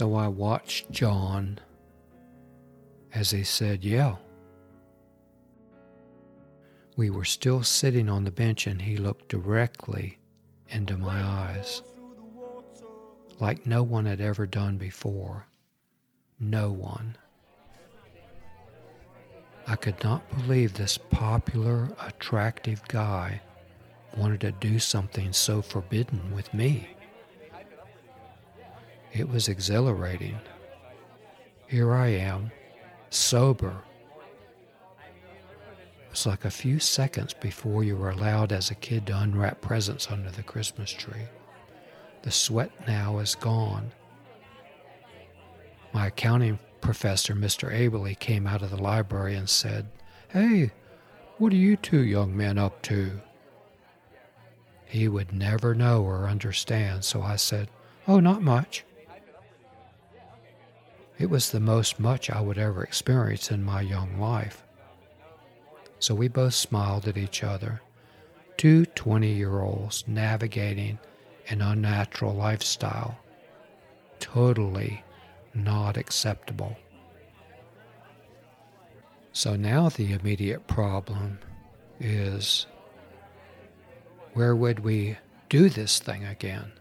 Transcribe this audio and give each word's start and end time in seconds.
So 0.00 0.14
I 0.14 0.28
watched 0.28 0.90
John 0.90 1.58
as 3.12 3.32
he 3.32 3.44
said, 3.44 3.84
Yeah. 3.84 4.16
We 6.96 7.10
were 7.10 7.26
still 7.26 7.62
sitting 7.62 8.08
on 8.08 8.24
the 8.24 8.30
bench 8.30 8.66
and 8.66 8.80
he 8.80 8.96
looked 8.96 9.28
directly 9.28 10.18
into 10.70 10.96
my 10.96 11.20
eyes 11.22 11.82
like 13.40 13.66
no 13.66 13.82
one 13.82 14.06
had 14.06 14.22
ever 14.22 14.46
done 14.46 14.78
before. 14.78 15.46
No 16.38 16.70
one. 16.70 17.18
I 19.66 19.76
could 19.76 20.02
not 20.02 20.26
believe 20.30 20.72
this 20.72 20.96
popular, 20.96 21.90
attractive 22.00 22.80
guy 22.88 23.42
wanted 24.16 24.40
to 24.40 24.52
do 24.52 24.78
something 24.78 25.34
so 25.34 25.60
forbidden 25.60 26.34
with 26.34 26.54
me. 26.54 26.88
It 29.12 29.28
was 29.28 29.48
exhilarating. 29.48 30.38
Here 31.66 31.92
I 31.92 32.08
am, 32.08 32.50
sober. 33.10 33.76
It's 36.10 36.26
like 36.26 36.44
a 36.44 36.50
few 36.50 36.80
seconds 36.80 37.34
before 37.34 37.84
you 37.84 37.96
were 37.96 38.10
allowed 38.10 38.52
as 38.52 38.70
a 38.70 38.74
kid 38.74 39.06
to 39.06 39.18
unwrap 39.18 39.60
presents 39.60 40.10
under 40.10 40.30
the 40.30 40.42
Christmas 40.42 40.90
tree. 40.90 41.28
The 42.22 42.30
sweat 42.30 42.70
now 42.86 43.18
is 43.18 43.34
gone. 43.34 43.92
My 45.92 46.08
accounting 46.08 46.58
professor, 46.80 47.34
Mr. 47.34 47.72
Aberly, 47.72 48.18
came 48.18 48.46
out 48.46 48.62
of 48.62 48.70
the 48.70 48.82
library 48.82 49.36
and 49.36 49.48
said, 49.48 49.86
Hey, 50.28 50.72
what 51.38 51.52
are 51.52 51.56
you 51.56 51.76
two 51.76 52.02
young 52.02 52.36
men 52.36 52.58
up 52.58 52.82
to? 52.82 53.20
He 54.84 55.08
would 55.08 55.32
never 55.32 55.74
know 55.74 56.02
or 56.02 56.28
understand, 56.28 57.04
so 57.04 57.22
I 57.22 57.36
said, 57.36 57.68
Oh, 58.08 58.20
not 58.20 58.42
much. 58.42 58.84
It 61.20 61.28
was 61.28 61.50
the 61.50 61.60
most 61.60 62.00
much 62.00 62.30
I 62.30 62.40
would 62.40 62.56
ever 62.56 62.82
experience 62.82 63.50
in 63.50 63.62
my 63.62 63.82
young 63.82 64.18
life. 64.18 64.64
So 65.98 66.14
we 66.14 66.28
both 66.28 66.54
smiled 66.54 67.06
at 67.06 67.18
each 67.18 67.44
other, 67.44 67.82
two 68.56 68.86
20 68.86 69.30
year 69.30 69.60
olds 69.60 70.02
navigating 70.06 70.98
an 71.50 71.60
unnatural 71.60 72.32
lifestyle. 72.32 73.18
Totally 74.18 75.04
not 75.52 75.98
acceptable. 75.98 76.78
So 79.32 79.56
now 79.56 79.90
the 79.90 80.14
immediate 80.14 80.66
problem 80.68 81.38
is 81.98 82.66
where 84.32 84.56
would 84.56 84.80
we 84.80 85.18
do 85.50 85.68
this 85.68 85.98
thing 85.98 86.24
again? 86.24 86.72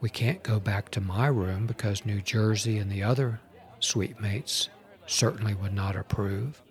We 0.00 0.08
can't 0.08 0.42
go 0.42 0.58
back 0.58 0.90
to 0.92 1.00
my 1.00 1.26
room 1.26 1.66
because 1.66 2.06
New 2.06 2.22
Jersey 2.22 2.78
and 2.78 2.90
the 2.90 3.02
other 3.02 3.40
suite 3.80 4.20
mates 4.20 4.70
certainly 5.06 5.54
would 5.54 5.74
not 5.74 5.96
approve. 5.96 6.62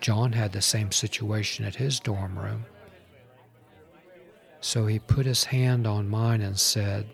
John 0.00 0.32
had 0.32 0.52
the 0.52 0.62
same 0.62 0.90
situation 0.90 1.64
at 1.64 1.76
his 1.76 2.00
dorm 2.00 2.38
room. 2.38 2.64
So 4.60 4.86
he 4.86 4.98
put 4.98 5.26
his 5.26 5.44
hand 5.44 5.86
on 5.86 6.08
mine 6.08 6.40
and 6.40 6.58
said, 6.58 7.06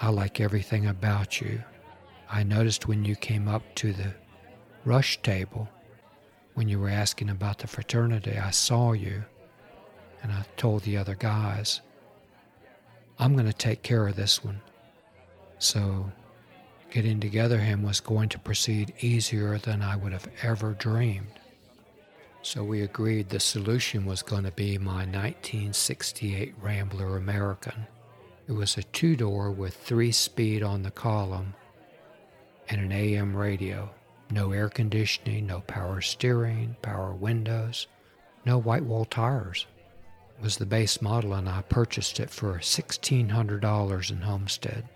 I 0.00 0.08
like 0.08 0.40
everything 0.40 0.86
about 0.86 1.40
you. 1.40 1.62
I 2.28 2.42
noticed 2.42 2.88
when 2.88 3.04
you 3.04 3.14
came 3.14 3.46
up 3.46 3.62
to 3.76 3.92
the 3.92 4.14
rush 4.84 5.22
table, 5.22 5.68
when 6.54 6.68
you 6.68 6.80
were 6.80 6.88
asking 6.88 7.30
about 7.30 7.58
the 7.58 7.68
fraternity, 7.68 8.36
I 8.36 8.50
saw 8.50 8.92
you. 8.92 9.24
And 10.22 10.32
I 10.32 10.44
told 10.56 10.82
the 10.82 10.96
other 10.96 11.14
guys, 11.14 11.80
I'm 13.18 13.34
going 13.34 13.46
to 13.46 13.52
take 13.52 13.82
care 13.82 14.08
of 14.08 14.16
this 14.16 14.42
one. 14.42 14.60
So 15.58 16.10
getting 16.90 17.20
together 17.20 17.58
him 17.58 17.82
was 17.82 18.00
going 18.00 18.28
to 18.30 18.38
proceed 18.38 18.92
easier 19.00 19.58
than 19.58 19.82
I 19.82 19.96
would 19.96 20.12
have 20.12 20.28
ever 20.42 20.72
dreamed. 20.72 21.38
So 22.42 22.62
we 22.62 22.82
agreed 22.82 23.28
the 23.28 23.40
solution 23.40 24.04
was 24.04 24.22
going 24.22 24.44
to 24.44 24.50
be 24.50 24.76
my 24.76 25.06
1968 25.06 26.54
Rambler 26.60 27.16
American. 27.16 27.86
It 28.46 28.52
was 28.52 28.76
a 28.76 28.82
two 28.82 29.16
door 29.16 29.50
with 29.50 29.74
three 29.74 30.12
speed 30.12 30.62
on 30.62 30.82
the 30.82 30.90
column 30.90 31.54
and 32.68 32.80
an 32.80 32.92
AM 32.92 33.34
radio. 33.34 33.90
No 34.30 34.52
air 34.52 34.68
conditioning, 34.68 35.46
no 35.46 35.60
power 35.60 36.00
steering, 36.00 36.76
power 36.82 37.14
windows, 37.14 37.86
no 38.44 38.58
white 38.58 38.84
wall 38.84 39.04
tires. 39.04 39.66
Was 40.42 40.56
the 40.58 40.66
base 40.66 41.00
model, 41.00 41.32
and 41.32 41.48
I 41.48 41.62
purchased 41.62 42.20
it 42.20 42.30
for 42.30 42.58
$1,600 42.58 44.10
in 44.10 44.20
Homestead. 44.20 44.88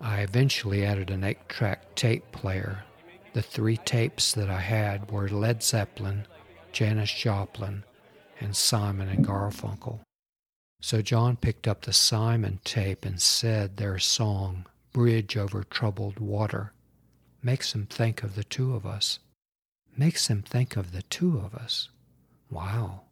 I 0.00 0.20
eventually 0.20 0.84
added 0.84 1.10
an 1.10 1.24
8 1.24 1.48
track 1.48 1.94
tape 1.94 2.32
player. 2.32 2.84
The 3.32 3.42
three 3.42 3.76
tapes 3.76 4.32
that 4.32 4.50
I 4.50 4.60
had 4.60 5.10
were 5.10 5.28
Led 5.28 5.62
Zeppelin, 5.62 6.26
Janis 6.72 7.12
Joplin, 7.12 7.84
and 8.40 8.56
Simon 8.56 9.08
and 9.08 9.26
Garfunkel. 9.26 10.00
So 10.80 11.02
John 11.02 11.36
picked 11.36 11.66
up 11.66 11.82
the 11.82 11.92
Simon 11.92 12.60
tape 12.64 13.04
and 13.04 13.20
said 13.20 13.76
their 13.76 13.98
song, 13.98 14.66
Bridge 14.92 15.36
Over 15.36 15.64
Troubled 15.64 16.18
Water, 16.18 16.72
makes 17.42 17.74
him 17.74 17.86
think 17.86 18.22
of 18.22 18.34
the 18.34 18.44
two 18.44 18.74
of 18.74 18.86
us. 18.86 19.18
Makes 19.96 20.28
him 20.28 20.42
think 20.42 20.76
of 20.76 20.92
the 20.92 21.02
two 21.02 21.38
of 21.38 21.54
us. 21.54 21.88
Wow. 22.50 23.02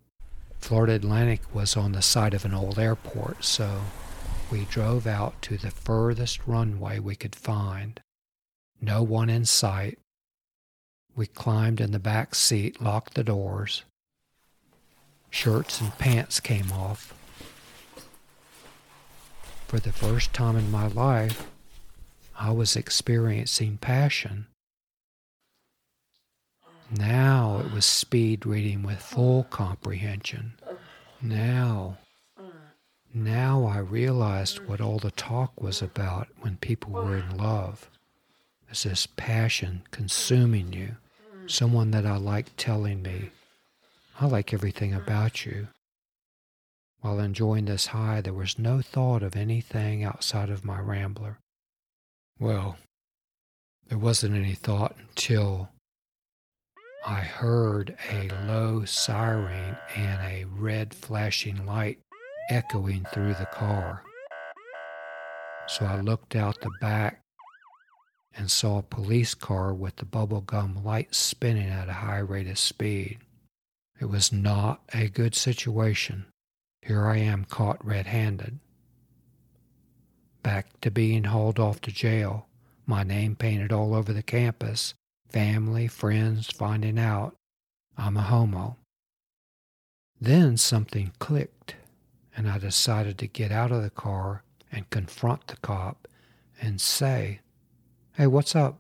Florida 0.65 0.95
Atlantic 0.95 1.43
was 1.55 1.77
on 1.77 1.93
the 1.93 2.01
site 2.01 2.33
of 2.33 2.47
an 2.47 2.55
old 2.55 2.79
airport, 2.79 3.45
so 3.45 3.83
we 4.51 4.65
drove 4.65 5.07
out 5.07 5.43
to 5.43 5.59
the 5.59 5.71
furthest 5.71 6.47
runway 6.47 6.99
we 6.99 7.15
could 7.15 7.37
find. 7.37 8.01
No 8.81 9.03
one 9.03 9.29
in 9.29 9.45
sight, 9.45 9.99
we 11.15 11.27
climbed 11.27 11.83
in 11.83 11.91
the 11.91 11.99
back 11.99 12.35
seat, 12.35 12.81
locked 12.81 13.13
the 13.13 13.23
doors. 13.23 13.83
Shirts 15.29 15.83
and 15.83 15.99
pants 15.99 16.41
came 16.41 16.73
off. 16.73 17.13
For 19.69 19.79
the 19.79 19.93
first 19.93 20.33
time 20.33 20.57
in 20.57 20.71
my 20.71 20.87
life, 20.87 21.47
I 22.41 22.53
was 22.53 22.75
experiencing 22.75 23.77
passion. 23.77 24.47
Now 26.91 27.61
it 27.65 27.73
was 27.73 27.85
speed 27.85 28.47
reading 28.47 28.83
with 28.83 29.01
full 29.01 29.45
comprehension. 29.45 30.55
Now, 31.21 31.99
now 33.13 33.65
I 33.65 33.79
realized 33.79 34.67
what 34.67 34.81
all 34.81 34.99
the 34.99 35.11
talk 35.11 35.61
was 35.61 35.81
about 35.81 36.29
when 36.41 36.57
people 36.57 36.93
were 36.93 37.17
in 37.17 37.37
love. 37.37 37.89
It's 38.69 38.83
this 38.83 39.07
passion 39.07 39.83
consuming 39.91 40.73
you 40.73 40.97
someone 41.47 41.91
that 41.91 42.07
I 42.07 42.17
like 42.17 42.57
telling 42.57 43.03
me, 43.03 43.31
I 44.21 44.27
like 44.27 44.55
everything 44.55 44.95
about 44.95 45.45
you. 45.45 45.69
While 47.01 47.21
enjoying 47.21 47.67
this 47.67 47.89
high, 47.89 48.21
there 48.21 48.33
was 48.33 48.59
no 48.59 48.81
thought 48.81 49.23
of 49.23 49.37
anything 49.37 50.05
outside 50.05 50.49
of 50.49 50.65
my 50.65 50.81
rambler. 50.81 51.39
Well, 52.39 52.79
there 53.89 53.99
wasn't 53.99 54.37
any 54.37 54.55
thought 54.55 54.97
until 54.99 55.69
I 57.07 57.21
heard 57.21 57.99
a 58.11 58.31
low 58.47 58.87
siren 58.87 59.77
and 59.95 60.23
a 60.23 60.45
red 60.45 60.95
flashing 60.95 61.67
light 61.67 61.99
echoing 62.49 63.05
through 63.13 63.35
the 63.35 63.49
car. 63.53 64.03
So 65.67 65.85
I 65.85 66.01
looked 66.01 66.35
out 66.35 66.59
the 66.63 66.71
back 66.81 67.21
and 68.35 68.51
saw 68.51 68.79
a 68.79 68.83
police 68.83 69.35
car 69.35 69.75
with 69.75 69.97
the 69.97 70.07
bubblegum 70.07 70.83
lights 70.83 71.19
spinning 71.19 71.69
at 71.69 71.91
a 71.91 71.95
high 71.95 72.21
rate 72.21 72.49
of 72.49 72.59
speed. 72.59 73.19
It 74.01 74.07
was 74.07 74.33
not 74.33 74.81
a 74.95 75.09
good 75.09 75.35
situation. 75.35 76.25
Here 76.81 77.07
I 77.07 77.19
am 77.19 77.45
caught 77.45 77.85
red 77.85 78.07
handed. 78.07 78.61
Back 80.43 80.81
to 80.81 80.91
being 80.91 81.25
hauled 81.25 81.59
off 81.59 81.83
to 81.83 81.93
jail, 81.93 82.47
my 82.87 83.03
name 83.03 83.37
painted 83.37 83.73
all 83.73 83.95
over 83.95 84.15
the 84.15 84.23
campus, 84.23 84.95
family, 85.35 85.89
friends 85.89 86.47
finding 86.47 86.97
out 86.97 87.35
I'm 87.99 88.17
a 88.17 88.23
homo. 88.23 88.77
Then 90.21 90.57
something 90.57 91.11
clicked, 91.19 91.75
and 92.37 92.49
I 92.49 92.59
decided 92.59 93.19
to 93.19 93.27
get 93.27 93.51
out 93.51 93.73
of 93.73 93.83
the 93.83 93.91
car 93.91 94.45
and 94.71 94.89
confront 94.91 95.49
the 95.49 95.57
cop 95.57 96.07
and 96.61 96.81
say, 96.81 97.41
Hey, 98.13 98.29
what's 98.29 98.55
up? 98.55 98.79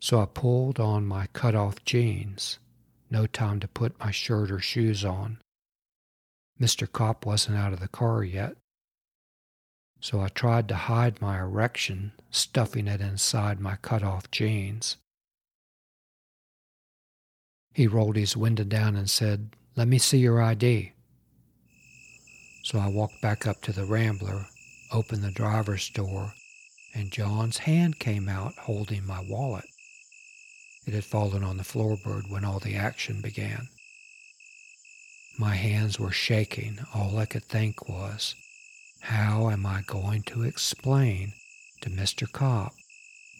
So 0.00 0.20
I 0.20 0.26
pulled 0.26 0.80
on 0.80 1.06
my 1.06 1.28
cut 1.32 1.54
off 1.54 1.84
jeans. 1.84 2.58
No 3.08 3.28
time 3.28 3.60
to 3.60 3.68
put 3.68 4.00
my 4.00 4.10
shirt 4.10 4.50
or 4.50 4.58
shoes 4.58 5.04
on. 5.04 5.38
Mr. 6.60 6.90
Cop 6.90 7.24
wasn't 7.24 7.56
out 7.56 7.72
of 7.72 7.78
the 7.78 7.86
car 7.86 8.24
yet. 8.24 8.56
So 10.00 10.20
I 10.20 10.26
tried 10.26 10.66
to 10.70 10.74
hide 10.74 11.20
my 11.20 11.38
erection, 11.38 12.10
stuffing 12.32 12.88
it 12.88 13.00
inside 13.00 13.60
my 13.60 13.76
cut 13.76 14.02
off 14.02 14.28
jeans. 14.32 14.96
He 17.76 17.86
rolled 17.86 18.16
his 18.16 18.38
window 18.38 18.64
down 18.64 18.96
and 18.96 19.10
said, 19.10 19.50
Let 19.76 19.86
me 19.86 19.98
see 19.98 20.16
your 20.16 20.40
ID. 20.40 20.92
So 22.64 22.78
I 22.78 22.88
walked 22.88 23.20
back 23.20 23.46
up 23.46 23.60
to 23.64 23.72
the 23.72 23.84
Rambler, 23.84 24.46
opened 24.90 25.22
the 25.22 25.30
driver's 25.30 25.90
door, 25.90 26.32
and 26.94 27.12
John's 27.12 27.58
hand 27.58 27.98
came 27.98 28.30
out 28.30 28.54
holding 28.54 29.06
my 29.06 29.22
wallet. 29.28 29.66
It 30.86 30.94
had 30.94 31.04
fallen 31.04 31.44
on 31.44 31.58
the 31.58 31.64
floorboard 31.64 32.30
when 32.30 32.46
all 32.46 32.60
the 32.60 32.76
action 32.76 33.20
began. 33.20 33.68
My 35.38 35.54
hands 35.54 36.00
were 36.00 36.12
shaking. 36.12 36.78
All 36.94 37.18
I 37.18 37.26
could 37.26 37.44
think 37.44 37.90
was, 37.90 38.34
how 39.00 39.50
am 39.50 39.66
I 39.66 39.82
going 39.86 40.22
to 40.28 40.44
explain 40.44 41.34
to 41.82 41.90
Mr. 41.90 42.26
Kopp 42.32 42.72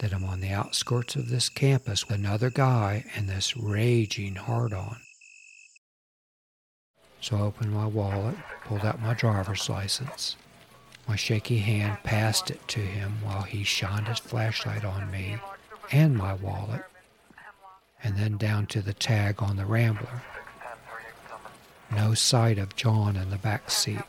that 0.01 0.13
I'm 0.13 0.25
on 0.25 0.41
the 0.41 0.51
outskirts 0.51 1.17
of 1.17 1.29
this 1.29 1.49
campus 1.49 2.09
with 2.09 2.19
another 2.19 2.51
guy 2.51 3.05
and 3.15 3.29
this 3.29 3.57
raging 3.57 4.35
hard 4.35 4.73
on? 4.73 4.97
So 7.21 7.37
I 7.37 7.41
opened 7.41 7.73
my 7.73 7.87
wallet, 7.87 8.37
pulled 8.65 8.85
out 8.85 9.01
my 9.01 9.15
driver's 9.15 9.69
license. 9.69 10.37
My 11.09 11.17
shaky 11.17 11.59
hand 11.59 11.99
passed 12.03 12.51
it 12.51 12.67
to 12.69 12.81
him 12.81 13.19
while 13.23 13.43
he 13.43 13.65
shined 13.65 14.09
his 14.09 14.19
flashlight 14.19 14.85
on 14.85 15.11
me 15.11 15.39
and 15.93 16.17
my 16.17 16.35
wallet, 16.35 16.83
and 18.03 18.17
then 18.17 18.37
down 18.37 18.67
to 18.67 18.83
the 18.83 18.95
tag 18.95 19.43
on 19.43 19.57
the 19.57 19.67
Rambler. 19.67 20.23
No 21.91 22.15
sight 22.15 22.59
of 22.59 22.77
John 22.77 23.17
in 23.17 23.31
the 23.31 23.37
back 23.37 23.71
seat. 23.71 24.03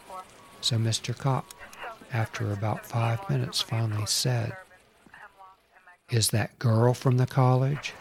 So 0.62 0.78
Mr. 0.78 1.18
Kopp, 1.18 1.45
after 2.12 2.51
about 2.51 2.86
five 2.86 3.30
minutes, 3.30 3.62
finally 3.62 4.07
said, 4.07 4.56
Is 6.09 6.30
that 6.30 6.57
girl 6.57 6.94
from 6.94 7.18
the 7.18 7.27
college? 7.27 7.94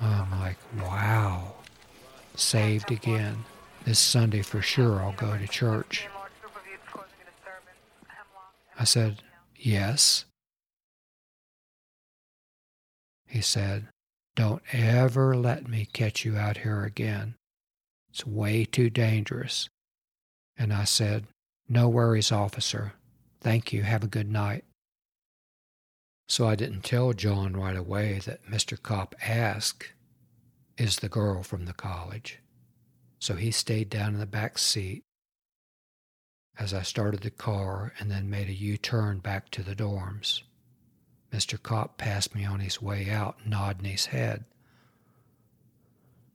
I'm 0.00 0.30
like, 0.40 0.56
wow. 0.76 1.54
Saved 2.34 2.90
again. 2.90 3.44
This 3.84 4.00
Sunday 4.00 4.42
for 4.42 4.60
sure 4.60 5.00
I'll 5.00 5.12
go 5.12 5.36
to 5.36 5.46
church. 5.46 6.08
I 8.78 8.84
said, 8.84 9.22
Yes. 9.56 10.24
He 13.26 13.40
said, 13.40 13.86
Don't 14.34 14.62
ever 14.72 15.36
let 15.36 15.68
me 15.68 15.86
catch 15.92 16.24
you 16.24 16.36
out 16.36 16.58
here 16.58 16.82
again. 16.82 17.36
It's 18.10 18.26
way 18.26 18.64
too 18.64 18.90
dangerous. 18.90 19.68
And 20.56 20.72
I 20.72 20.84
said, 20.84 21.26
No 21.68 21.88
worries, 21.88 22.32
officer. 22.32 22.94
Thank 23.40 23.72
you. 23.72 23.82
Have 23.82 24.02
a 24.02 24.08
good 24.08 24.30
night. 24.30 24.64
So 26.28 26.48
I 26.48 26.54
didn't 26.54 26.82
tell 26.82 27.12
John 27.12 27.54
right 27.54 27.76
away 27.76 28.20
that 28.24 28.46
Mr. 28.46 28.80
Kopp 28.80 29.14
asked, 29.26 29.92
Is 30.78 30.96
the 30.96 31.08
girl 31.08 31.42
from 31.42 31.66
the 31.66 31.74
college? 31.74 32.40
So 33.18 33.34
he 33.36 33.50
stayed 33.50 33.90
down 33.90 34.14
in 34.14 34.20
the 34.20 34.26
back 34.26 34.58
seat 34.58 35.02
as 36.58 36.72
I 36.72 36.82
started 36.82 37.20
the 37.20 37.30
car 37.30 37.92
and 37.98 38.10
then 38.10 38.30
made 38.30 38.48
a 38.48 38.54
U 38.54 38.76
turn 38.76 39.18
back 39.18 39.50
to 39.50 39.62
the 39.62 39.74
dorms. 39.74 40.42
Mr. 41.32 41.60
Kopp 41.60 41.98
passed 41.98 42.34
me 42.34 42.44
on 42.44 42.60
his 42.60 42.80
way 42.80 43.10
out, 43.10 43.46
nodding 43.46 43.90
his 43.90 44.06
head. 44.06 44.44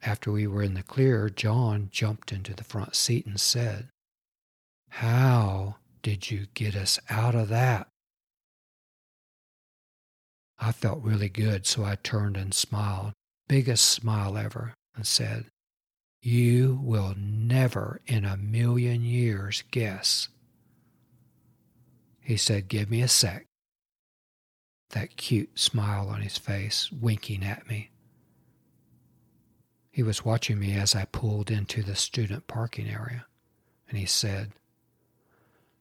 After 0.02 0.32
we 0.32 0.48
were 0.48 0.64
in 0.64 0.74
the 0.74 0.84
clear, 0.84 1.30
John 1.30 1.90
jumped 1.92 2.32
into 2.32 2.54
the 2.54 2.64
front 2.64 2.96
seat 2.96 3.26
and 3.26 3.40
said, 3.40 3.90
How 4.90 5.78
did 6.02 6.32
you 6.32 6.48
get 6.54 6.76
us 6.76 7.00
out 7.10 7.36
of 7.36 7.50
that? 7.50 7.89
I 10.60 10.72
felt 10.74 11.04
really 11.04 11.30
good, 11.30 11.66
so 11.66 11.86
I 11.86 11.96
turned 11.96 12.36
and 12.36 12.54
smiled, 12.54 13.14
biggest 13.48 13.86
smile 13.86 14.38
ever, 14.38 14.74
and 14.96 15.08
said, 15.08 15.46
You 16.22 16.80
will 16.84 17.16
never 17.18 18.02
in 18.06 18.26
a 18.26 18.36
million 18.36 19.04
years 19.04 19.64
guess. 19.72 20.28
He 22.20 22.36
said, 22.36 22.68
Give 22.68 22.90
me 22.90 23.02
a 23.02 23.08
sec. 23.08 23.46
That 24.90 25.16
cute 25.16 25.58
smile 25.58 26.10
on 26.10 26.22
his 26.22 26.38
face, 26.38 26.92
winking 26.92 27.44
at 27.44 27.68
me. 27.68 27.92
He 29.92 30.04
was 30.04 30.26
watching 30.26 30.60
me 30.60 30.74
as 30.74 30.94
I 30.94 31.06
pulled 31.06 31.50
into 31.50 31.84
the 31.84 31.96
student 31.96 32.48
parking 32.48 32.90
area, 32.90 33.26
and 33.88 33.98
he 33.98 34.06
said, 34.06 34.52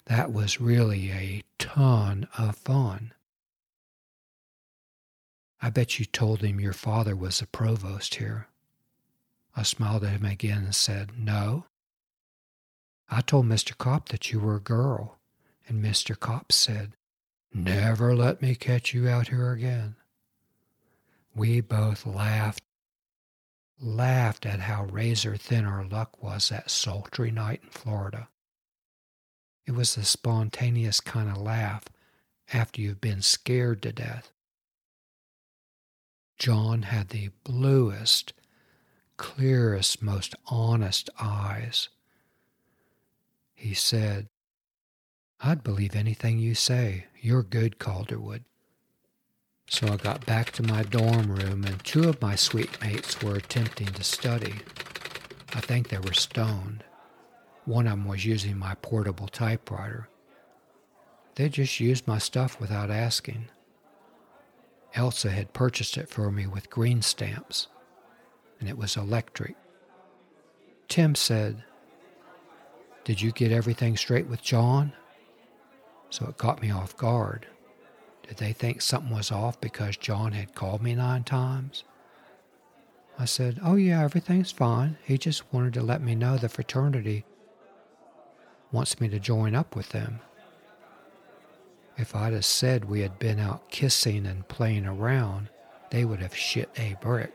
That 0.07 0.33
was 0.33 0.61
really 0.61 1.11
a 1.11 1.43
ton 1.59 2.29
of 2.39 2.57
fun. 2.57 3.13
I 5.61 5.71
bet 5.71 5.99
you 5.99 6.05
told 6.05 6.41
him 6.41 6.61
your 6.61 6.73
father 6.73 7.17
was 7.17 7.41
the 7.41 7.47
provost 7.47 8.17
here. 8.17 8.49
I 9.57 9.65
smiled 9.65 10.05
at 10.05 10.13
him 10.13 10.25
again 10.25 10.65
and 10.65 10.75
said, 10.75 11.19
No. 11.19 11.65
I 13.11 13.23
told 13.23 13.47
Mr. 13.47 13.77
Kopp 13.77 14.11
that 14.11 14.31
you 14.31 14.39
were 14.39 14.57
a 14.57 14.61
girl, 14.61 15.19
and 15.67 15.83
Mr. 15.83 16.19
Kopp 16.19 16.53
said, 16.53 16.93
Never 17.53 18.15
let 18.15 18.41
me 18.41 18.55
catch 18.55 18.95
you 18.95 19.09
out 19.09 19.29
here 19.29 19.51
again. 19.51 19.97
We 21.35 21.61
both 21.61 22.07
laughed 22.07 22.63
laughed 23.81 24.45
at 24.45 24.61
how 24.61 24.85
razor 24.87 25.37
thin 25.37 25.65
our 25.65 25.85
luck 25.85 26.21
was 26.21 26.49
that 26.49 26.71
sultry 26.71 27.31
night 27.31 27.61
in 27.63 27.71
Florida. 27.71 28.29
It 29.67 29.73
was 29.73 29.95
the 29.95 30.05
spontaneous 30.05 31.01
kind 31.01 31.31
of 31.31 31.37
laugh 31.39 31.85
after 32.53 32.81
you've 32.81 33.01
been 33.01 33.23
scared 33.23 33.83
to 33.83 33.93
death. 33.93 34.33
John 36.39 36.83
had 36.83 37.09
the 37.09 37.31
bluest, 37.43 38.33
clearest, 39.17 40.01
most 40.01 40.37
honest 40.47 41.11
eyes. 41.21 41.89
He 43.55 43.75
said, 43.75 44.29
I'd 45.41 45.65
believe 45.65 45.97
anything 45.97 46.39
you 46.39 46.55
say. 46.55 47.07
You're 47.21 47.43
good, 47.43 47.79
Calderwood. 47.81 48.45
So 49.69 49.89
I 49.89 49.97
got 49.97 50.25
back 50.27 50.53
to 50.53 50.63
my 50.63 50.85
dorm 50.85 51.31
room, 51.31 51.65
and 51.65 51.85
two 51.85 52.09
of 52.09 52.23
my 52.23 52.37
suite 52.37 52.81
mates 52.81 53.21
were 53.21 53.35
attempting 53.35 53.89
to 53.89 54.05
study. 54.05 54.55
I 55.55 55.61
think 55.61 55.89
they 55.89 55.99
were 55.99 56.13
stoned. 56.13 56.85
One 57.65 57.87
of 57.87 57.93
them 57.93 58.07
was 58.07 58.25
using 58.25 58.57
my 58.57 58.77
portable 58.77 59.29
typewriter. 59.29 60.09
They 61.35 61.49
just 61.49 61.81
used 61.81 62.07
my 62.07 62.19
stuff 62.19 62.61
without 62.61 62.91
asking. 62.91 63.49
Elsa 64.95 65.31
had 65.31 65.53
purchased 65.53 65.97
it 65.97 66.09
for 66.09 66.31
me 66.31 66.47
with 66.47 66.71
green 66.71 67.03
stamps, 67.03 67.69
and 68.59 68.69
it 68.69 68.79
was 68.79 68.97
electric. 68.97 69.57
Tim 70.89 71.15
said, 71.15 71.63
Did 73.05 73.21
you 73.21 73.33
get 73.33 73.53
everything 73.53 73.97
straight 73.97 74.27
with 74.27 74.43
John? 74.43 74.93
So 76.11 76.27
it 76.27 76.39
caught 76.39 76.63
me 76.63 76.71
off 76.71 76.97
guard. 76.97 77.47
Did 78.27 78.39
they 78.39 78.53
think 78.53 78.81
something 78.83 79.15
was 79.15 79.31
off 79.31 79.61
because 79.61 79.97
John 79.97 80.33
had 80.33 80.55
called 80.55 80.83
me 80.83 80.95
nine 80.95 81.25
times? 81.25 81.85
I 83.19 83.25
said, 83.25 83.61
Oh, 83.63 83.77
yeah, 83.77 84.03
everything's 84.03 84.53
fine. 84.53 84.97
He 85.05 85.19
just 85.19 85.53
wanted 85.53 85.75
to 85.75 85.83
let 85.83 86.03
me 86.03 86.15
know 86.15 86.37
the 86.37 86.49
fraternity 86.49 87.25
wants 88.71 89.01
me 89.01 89.09
to 89.09 89.19
join 89.19 89.55
up 89.55 89.75
with 89.75 89.91
them. 89.91 90.21
If 91.99 92.15
I'd 92.15 92.33
have 92.33 92.45
said 92.45 92.85
we 92.85 93.01
had 93.01 93.19
been 93.19 93.41
out 93.41 93.69
kissing 93.71 94.25
and 94.25 94.47
playing 94.47 94.87
around, 94.87 95.49
they 95.91 96.05
would 96.05 96.21
have 96.21 96.35
shit 96.35 96.71
a 96.77 96.97
brick. 97.01 97.35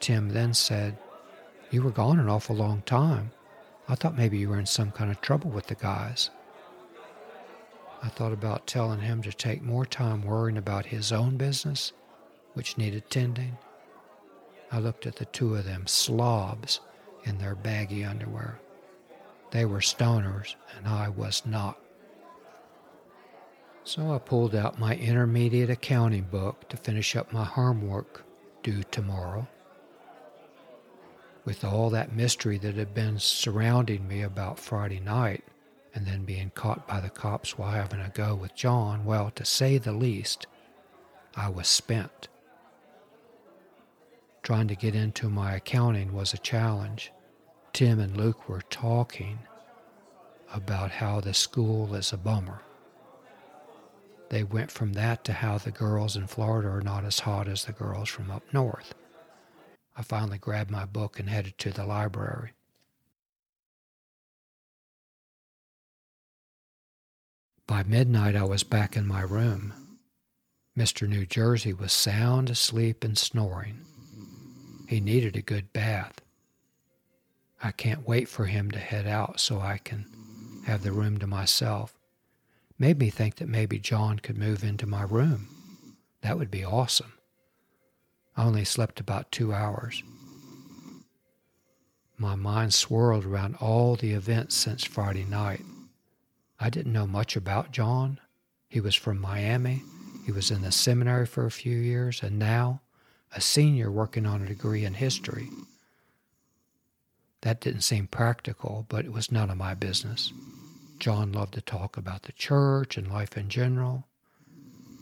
Tim 0.00 0.30
then 0.30 0.52
said, 0.52 0.98
You 1.70 1.82
were 1.82 1.92
gone 1.92 2.18
an 2.18 2.28
awful 2.28 2.56
long 2.56 2.82
time. 2.82 3.30
I 3.88 3.94
thought 3.94 4.18
maybe 4.18 4.36
you 4.36 4.48
were 4.48 4.58
in 4.58 4.66
some 4.66 4.90
kind 4.90 5.10
of 5.12 5.20
trouble 5.20 5.50
with 5.50 5.68
the 5.68 5.76
guys. 5.76 6.30
I 8.02 8.08
thought 8.08 8.32
about 8.32 8.66
telling 8.66 9.00
him 9.00 9.22
to 9.22 9.32
take 9.32 9.62
more 9.62 9.86
time 9.86 10.22
worrying 10.22 10.58
about 10.58 10.86
his 10.86 11.12
own 11.12 11.36
business, 11.36 11.92
which 12.54 12.76
needed 12.76 13.08
tending. 13.08 13.56
I 14.72 14.80
looked 14.80 15.06
at 15.06 15.16
the 15.16 15.24
two 15.26 15.54
of 15.54 15.64
them 15.64 15.86
slobs 15.86 16.80
in 17.24 17.38
their 17.38 17.54
baggy 17.54 18.04
underwear. 18.04 18.58
They 19.52 19.64
were 19.64 19.78
stoners, 19.78 20.56
and 20.76 20.88
I 20.88 21.08
was 21.08 21.42
not. 21.46 21.78
So 23.86 24.14
I 24.14 24.18
pulled 24.18 24.54
out 24.54 24.78
my 24.78 24.96
intermediate 24.96 25.68
accounting 25.68 26.24
book 26.24 26.68
to 26.70 26.76
finish 26.78 27.14
up 27.14 27.32
my 27.32 27.44
homework 27.44 28.24
due 28.62 28.82
tomorrow. 28.84 29.46
With 31.44 31.64
all 31.64 31.90
that 31.90 32.16
mystery 32.16 32.56
that 32.58 32.76
had 32.76 32.94
been 32.94 33.18
surrounding 33.18 34.08
me 34.08 34.22
about 34.22 34.58
Friday 34.58 35.00
night, 35.00 35.44
and 35.94 36.06
then 36.06 36.24
being 36.24 36.50
caught 36.54 36.88
by 36.88 37.00
the 37.00 37.10
cops 37.10 37.58
while 37.58 37.70
having 37.70 38.00
a 38.00 38.08
go 38.08 38.34
with 38.34 38.54
John, 38.54 39.04
well, 39.04 39.30
to 39.32 39.44
say 39.44 39.76
the 39.76 39.92
least, 39.92 40.46
I 41.36 41.50
was 41.50 41.68
spent. 41.68 42.28
Trying 44.42 44.68
to 44.68 44.74
get 44.74 44.94
into 44.94 45.28
my 45.28 45.54
accounting 45.54 46.12
was 46.12 46.32
a 46.32 46.38
challenge. 46.38 47.12
Tim 47.74 48.00
and 48.00 48.16
Luke 48.16 48.48
were 48.48 48.62
talking 48.62 49.40
about 50.52 50.90
how 50.90 51.20
the 51.20 51.34
school 51.34 51.94
is 51.94 52.12
a 52.12 52.16
bummer. 52.16 52.62
They 54.30 54.42
went 54.42 54.70
from 54.70 54.94
that 54.94 55.24
to 55.24 55.32
how 55.32 55.58
the 55.58 55.70
girls 55.70 56.16
in 56.16 56.26
Florida 56.26 56.68
are 56.68 56.80
not 56.80 57.04
as 57.04 57.20
hot 57.20 57.48
as 57.48 57.64
the 57.64 57.72
girls 57.72 58.08
from 58.08 58.30
up 58.30 58.42
north. 58.52 58.94
I 59.96 60.02
finally 60.02 60.38
grabbed 60.38 60.70
my 60.70 60.84
book 60.84 61.20
and 61.20 61.28
headed 61.28 61.56
to 61.58 61.70
the 61.70 61.84
library. 61.84 62.52
By 67.66 67.82
midnight, 67.82 68.36
I 68.36 68.44
was 68.44 68.62
back 68.62 68.96
in 68.96 69.06
my 69.06 69.22
room. 69.22 69.72
Mr. 70.76 71.08
New 71.08 71.24
Jersey 71.24 71.72
was 71.72 71.92
sound 71.92 72.50
asleep 72.50 73.04
and 73.04 73.16
snoring. 73.16 73.84
He 74.88 75.00
needed 75.00 75.36
a 75.36 75.42
good 75.42 75.72
bath. 75.72 76.20
I 77.62 77.70
can't 77.70 78.06
wait 78.06 78.28
for 78.28 78.46
him 78.46 78.70
to 78.72 78.78
head 78.78 79.06
out 79.06 79.40
so 79.40 79.60
I 79.60 79.78
can 79.78 80.06
have 80.66 80.82
the 80.82 80.92
room 80.92 81.18
to 81.18 81.26
myself. 81.26 81.94
Made 82.78 82.98
me 82.98 83.10
think 83.10 83.36
that 83.36 83.48
maybe 83.48 83.78
John 83.78 84.18
could 84.18 84.36
move 84.36 84.64
into 84.64 84.86
my 84.86 85.02
room. 85.02 85.48
That 86.22 86.38
would 86.38 86.50
be 86.50 86.64
awesome. 86.64 87.12
I 88.36 88.44
only 88.44 88.64
slept 88.64 88.98
about 88.98 89.30
two 89.30 89.52
hours. 89.52 90.02
My 92.16 92.34
mind 92.34 92.74
swirled 92.74 93.24
around 93.24 93.56
all 93.56 93.96
the 93.96 94.12
events 94.12 94.56
since 94.56 94.84
Friday 94.84 95.24
night. 95.24 95.62
I 96.58 96.70
didn't 96.70 96.92
know 96.92 97.06
much 97.06 97.36
about 97.36 97.72
John. 97.72 98.20
He 98.68 98.80
was 98.80 98.94
from 98.94 99.20
Miami. 99.20 99.82
He 100.24 100.32
was 100.32 100.50
in 100.50 100.62
the 100.62 100.72
seminary 100.72 101.26
for 101.26 101.44
a 101.44 101.50
few 101.50 101.76
years, 101.76 102.22
and 102.22 102.38
now 102.38 102.80
a 103.32 103.40
senior 103.40 103.90
working 103.90 104.26
on 104.26 104.42
a 104.42 104.46
degree 104.46 104.84
in 104.84 104.94
history. 104.94 105.48
That 107.42 107.60
didn't 107.60 107.82
seem 107.82 108.06
practical, 108.06 108.86
but 108.88 109.04
it 109.04 109.12
was 109.12 109.30
none 109.30 109.50
of 109.50 109.58
my 109.58 109.74
business. 109.74 110.32
John 110.98 111.32
loved 111.32 111.54
to 111.54 111.60
talk 111.60 111.96
about 111.96 112.22
the 112.22 112.32
church 112.32 112.96
and 112.96 113.10
life 113.10 113.36
in 113.36 113.48
general. 113.48 114.06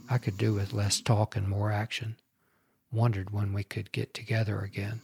I 0.08 0.18
could 0.18 0.36
do 0.36 0.54
with 0.54 0.72
less 0.72 1.00
talk 1.00 1.36
and 1.36 1.48
more 1.48 1.70
action. 1.70 2.16
Wondered 2.90 3.30
when 3.30 3.52
we 3.52 3.64
could 3.64 3.92
get 3.92 4.12
together 4.12 4.60
again, 4.60 5.00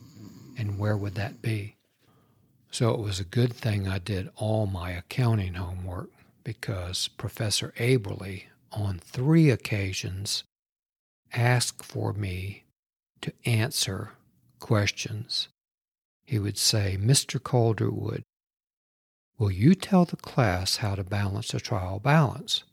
and 0.56 0.78
where 0.78 0.96
would 0.96 1.14
that 1.14 1.40
be? 1.40 1.76
So 2.70 2.92
it 2.92 3.00
was 3.00 3.18
a 3.18 3.24
good 3.24 3.54
thing 3.54 3.88
I 3.88 3.98
did 3.98 4.30
all 4.36 4.66
my 4.66 4.90
accounting 4.90 5.54
homework 5.54 6.10
because 6.44 7.08
Professor 7.08 7.72
Aberly, 7.78 8.44
on 8.72 8.98
three 8.98 9.50
occasions, 9.50 10.44
asked 11.32 11.84
for 11.84 12.12
me 12.12 12.64
to 13.22 13.32
answer 13.44 14.12
questions. 14.58 15.48
He 16.24 16.38
would 16.38 16.58
say, 16.58 16.98
Mr. 17.00 17.42
Calderwood, 17.42 18.22
will 19.38 19.50
you 19.50 19.74
tell 19.74 20.04
the 20.04 20.16
class 20.16 20.76
how 20.76 20.94
to 20.94 21.04
balance 21.04 21.54
a 21.54 21.60
trial 21.60 22.00
balance? 22.00 22.64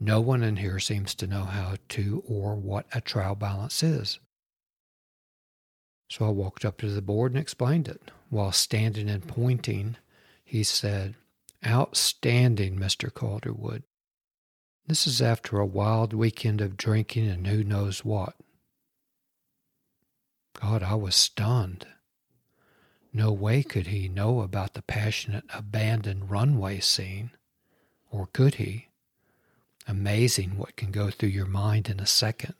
No 0.00 0.20
one 0.20 0.42
in 0.42 0.56
here 0.56 0.78
seems 0.78 1.14
to 1.16 1.26
know 1.26 1.44
how 1.44 1.74
to 1.90 2.22
or 2.26 2.54
what 2.54 2.86
a 2.92 3.00
trial 3.00 3.34
balance 3.34 3.82
is. 3.82 4.18
So 6.10 6.26
I 6.26 6.30
walked 6.30 6.64
up 6.64 6.78
to 6.78 6.88
the 6.88 7.02
board 7.02 7.32
and 7.32 7.40
explained 7.40 7.88
it. 7.88 8.10
While 8.30 8.52
standing 8.52 9.08
and 9.08 9.26
pointing, 9.26 9.96
he 10.44 10.62
said, 10.62 11.14
Outstanding, 11.66 12.78
Mr. 12.78 13.12
Calderwood. 13.12 13.82
This 14.86 15.06
is 15.06 15.20
after 15.20 15.58
a 15.58 15.66
wild 15.66 16.14
weekend 16.14 16.60
of 16.60 16.76
drinking 16.76 17.28
and 17.28 17.46
who 17.46 17.62
knows 17.62 18.04
what. 18.04 18.34
God, 20.58 20.82
I 20.82 20.94
was 20.94 21.14
stunned. 21.14 21.86
No 23.18 23.32
way 23.32 23.64
could 23.64 23.88
he 23.88 24.08
know 24.08 24.42
about 24.42 24.74
the 24.74 24.82
passionate 24.82 25.42
abandoned 25.52 26.30
runway 26.30 26.78
scene. 26.78 27.32
Or 28.12 28.28
could 28.32 28.54
he? 28.54 28.86
Amazing 29.88 30.56
what 30.56 30.76
can 30.76 30.92
go 30.92 31.10
through 31.10 31.30
your 31.30 31.44
mind 31.44 31.88
in 31.88 31.98
a 31.98 32.06
second. 32.06 32.54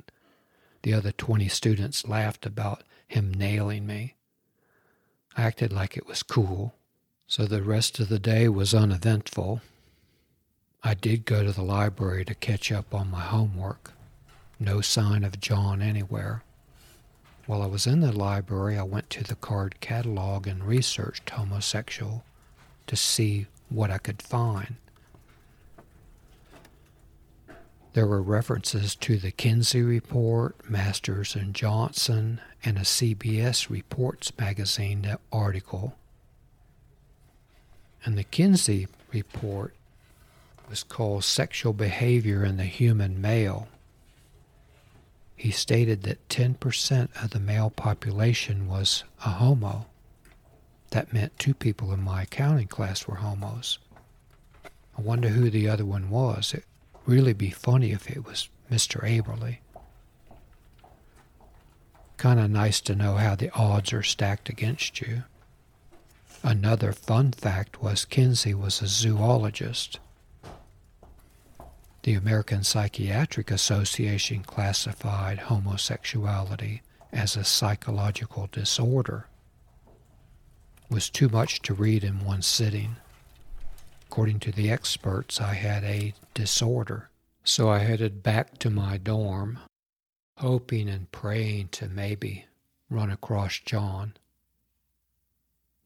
The 0.83 0.95
other 0.95 1.13
20 1.13 1.47
students 1.47 2.09
laughed 2.09 2.45
about 2.45 2.83
him 3.07 3.33
nailing 3.33 3.87
me. 3.87 4.17
I 5.37 5.43
acted 5.43 5.73
like 5.73 5.97
it 5.97 6.09
was 6.09 6.25
cool, 6.25 6.75
so 7.29 7.47
the 7.47 7.63
rest 7.63 8.01
of 8.01 8.09
the 8.09 8.19
day 8.19 8.49
was 8.49 8.75
uneventful. 8.75 9.61
I 10.83 10.95
did 10.95 11.25
go 11.25 11.45
to 11.45 11.53
the 11.53 11.63
library 11.63 12.25
to 12.25 12.35
catch 12.35 12.73
up 12.73 12.93
on 12.93 13.13
my 13.13 13.21
homework. 13.21 13.93
No 14.59 14.81
sign 14.81 15.23
of 15.23 15.41
John 15.41 15.81
anywhere. 15.81 16.43
While 17.49 17.63
I 17.63 17.67
was 17.67 17.87
in 17.87 18.01
the 18.01 18.13
library, 18.13 18.77
I 18.77 18.83
went 18.83 19.09
to 19.09 19.25
the 19.25 19.35
card 19.35 19.81
catalog 19.81 20.47
and 20.47 20.63
researched 20.63 21.31
homosexual 21.31 22.23
to 22.87 22.95
see 22.95 23.47
what 23.71 23.91
I 23.91 23.97
could 23.97 24.21
find. 24.21 24.75
There 27.95 28.07
were 28.07 28.21
references 28.21 28.95
to 28.97 29.17
the 29.17 29.31
Kinsey 29.31 29.81
Report, 29.81 30.57
Masters 30.69 31.35
and 31.35 31.55
Johnson, 31.55 32.43
and 32.67 32.77
a 32.77 32.83
CBS 32.83 33.71
Reports 33.71 34.31
magazine 34.39 35.17
article. 35.33 35.97
And 38.05 38.19
the 38.19 38.25
Kinsey 38.25 38.89
Report 39.11 39.73
was 40.69 40.83
called 40.83 41.25
Sexual 41.25 41.73
Behavior 41.73 42.45
in 42.45 42.59
the 42.59 42.65
Human 42.65 43.23
Male. 43.23 43.69
He 45.39 45.53
stated 45.53 46.03
that 46.03 46.29
10% 46.29 47.23
of 47.23 47.31
the 47.31 47.39
male 47.39 47.71
population 47.71 48.67
was 48.67 49.05
a 49.25 49.31
homo. 49.31 49.87
That 50.91 51.13
meant 51.13 51.39
two 51.39 51.55
people 51.55 51.93
in 51.93 52.03
my 52.03 52.23
accounting 52.23 52.67
class 52.67 53.07
were 53.07 53.15
homos. 53.15 53.79
I 54.65 55.01
wonder 55.01 55.29
who 55.29 55.49
the 55.49 55.69
other 55.69 55.85
one 55.85 56.11
was. 56.11 56.53
It'd 56.53 56.67
really 57.07 57.35
be 57.35 57.51
funny 57.51 57.93
if 57.93 58.11
it 58.11 58.27
was 58.27 58.49
Mr. 58.69 59.01
Aberly. 59.05 59.59
Kind 62.17 62.41
of 62.41 62.51
nice 62.51 62.81
to 62.81 62.97
know 62.97 63.15
how 63.15 63.37
the 63.37 63.53
odds 63.53 63.93
are 63.93 64.03
stacked 64.03 64.49
against 64.49 65.01
you. 65.01 65.23
Another 66.43 66.93
fun 66.93 67.31
fact 67.31 67.81
was 67.81 68.05
Kinsey 68.05 68.55
was 68.55 68.83
a 68.83 68.89
zoologist. 68.89 70.01
The 72.09 72.15
American 72.15 72.65
Psychiatric 72.65 73.51
Association 73.51 74.43
classified 74.43 75.41
homosexuality 75.41 76.81
as 77.13 77.37
a 77.37 77.45
psychological 77.45 78.49
disorder. 78.51 79.27
Was 80.89 81.11
too 81.11 81.29
much 81.29 81.61
to 81.61 81.75
read 81.75 82.03
in 82.03 82.25
one 82.25 82.41
sitting. 82.41 82.97
According 84.07 84.41
to 84.41 84.51
the 84.51 84.71
experts, 84.71 85.39
I 85.39 85.53
had 85.53 85.85
a 85.85 86.15
disorder. 86.33 87.11
So 87.45 87.69
I 87.69 87.81
headed 87.81 88.23
back 88.23 88.57
to 88.61 88.71
my 88.71 88.97
dorm, 88.97 89.59
hoping 90.39 90.89
and 90.89 91.13
praying 91.13 91.69
to 91.73 91.89
maybe 91.89 92.47
run 92.89 93.11
across 93.11 93.59
John. 93.59 94.15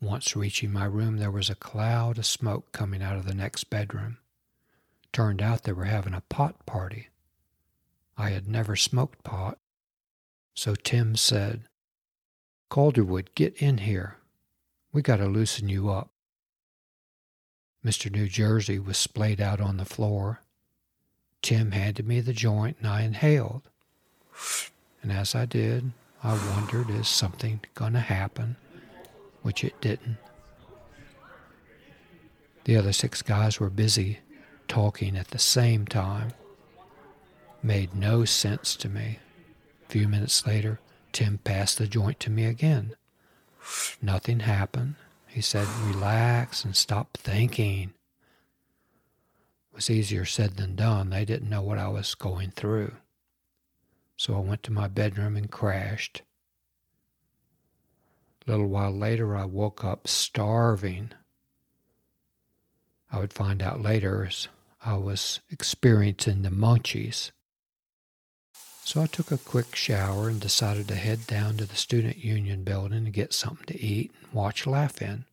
Once 0.00 0.37
reaching 0.37 0.73
my 0.73 0.85
room, 0.85 1.17
there 1.17 1.33
was 1.33 1.50
a 1.50 1.57
cloud 1.57 2.17
of 2.17 2.26
smoke 2.26 2.71
coming 2.71 3.02
out 3.02 3.17
of 3.17 3.26
the 3.26 3.35
next 3.35 3.64
bedroom. 3.71 4.19
Turned 5.12 5.42
out 5.42 5.64
they 5.64 5.73
were 5.73 5.85
having 5.85 6.14
a 6.14 6.23
pot 6.28 6.64
party. 6.64 7.09
I 8.16 8.31
had 8.31 8.49
never 8.49 8.76
smoked 8.76 9.23
pot. 9.25 9.59
So 10.54 10.75
Tim 10.75 11.16
said, 11.16 11.64
Calderwood, 12.71 13.35
get 13.35 13.54
in 13.57 13.78
here. 13.78 14.16
We 14.92 15.02
got 15.02 15.16
to 15.16 15.26
loosen 15.26 15.69
you 15.69 15.90
up. 15.90 16.11
Mr. 17.85 18.11
New 18.11 18.28
Jersey 18.28 18.78
was 18.78 18.97
splayed 18.97 19.40
out 19.40 19.61
on 19.61 19.76
the 19.76 19.85
floor. 19.85 20.40
Tim 21.42 21.73
handed 21.73 22.07
me 22.07 22.21
the 22.21 22.33
joint 22.33 22.76
and 22.78 22.87
I 22.87 23.02
inhaled. 23.02 23.62
And 25.02 25.11
as 25.11 25.35
I 25.35 25.47
did, 25.47 25.92
I 26.23 26.35
wondered, 26.54 26.88
is 26.88 27.09
something 27.09 27.61
going 27.75 27.95
to 27.95 28.00
happen? 28.00 28.57
Which 29.42 29.64
it 29.64 29.78
didn't. 29.81 30.19
The 32.64 32.76
other 32.76 32.92
six 32.92 33.23
guys 33.23 33.59
were 33.59 33.71
busy 33.71 34.21
talking 34.73 35.19
at 35.19 35.29
the 35.29 35.38
same 35.38 35.85
time. 35.85 36.33
Made 37.62 37.95
no 37.95 38.25
sense 38.25 38.75
to 38.76 38.88
me. 38.88 39.19
A 39.85 39.93
few 39.93 40.09
minutes 40.09 40.47
later, 40.47 40.81
Tim 41.12 41.37
passed 41.37 41.76
the 41.76 41.87
joint 41.87 42.19
to 42.21 42.31
me 42.31 42.47
again. 42.47 42.97
Nothing 44.00 44.41
happened. 44.41 44.95
He 45.26 45.43
said, 45.43 45.69
relax 45.85 46.64
and 46.64 46.75
stop 46.75 47.19
thinking. 47.19 47.93
It 49.73 49.76
was 49.76 49.91
easier 49.91 50.25
said 50.25 50.57
than 50.57 50.75
done. 50.75 51.11
They 51.11 51.26
didn't 51.26 51.50
know 51.50 51.61
what 51.61 51.76
I 51.76 51.88
was 51.88 52.14
going 52.14 52.52
through. 52.52 52.95
So 54.17 54.35
I 54.35 54.38
went 54.38 54.62
to 54.62 54.73
my 54.73 54.88
bedroom 54.88 55.37
and 55.37 55.50
crashed. 55.50 56.23
A 58.47 58.50
little 58.50 58.69
while 58.69 58.91
later, 58.91 59.37
I 59.37 59.45
woke 59.45 59.85
up 59.85 60.09
starving. 60.09 61.11
I 63.12 63.19
would 63.19 63.35
find 63.35 63.62
out 63.62 63.83
later 63.83 64.25
I 64.85 64.97
was 64.97 65.39
experiencing 65.49 66.43
the 66.43 66.51
munchies. 66.51 67.31
So 68.85 69.01
I 69.01 69.07
took 69.07 69.31
a 69.31 69.39
quick 69.39 69.77
shower 69.77 70.29
and 70.29 70.41
decided 70.41 70.89
to 70.89 70.97
head 70.97 71.27
down 71.29 71.57
to 71.59 71.65
the 71.65 71.77
Student 71.77 72.19
Union 72.19 72.65
building 72.65 73.05
to 73.05 73.11
get 73.12 73.33
something 73.33 73.67
to 73.67 73.81
eat 73.81 74.11
and 74.21 74.33
watch 74.33 74.67
Laugh-In. 74.67 75.25